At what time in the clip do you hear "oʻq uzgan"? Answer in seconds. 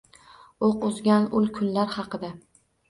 0.69-1.29